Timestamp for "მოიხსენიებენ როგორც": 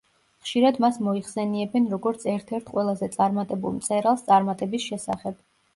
1.07-2.27